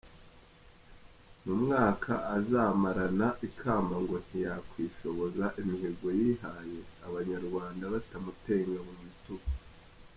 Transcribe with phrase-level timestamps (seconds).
[1.45, 9.47] Mu mwaka azamarana ikamba ngo ntiyakwishoboza imihigo yihaye Abanyarwanda batamuteye ingabo mu bitugu.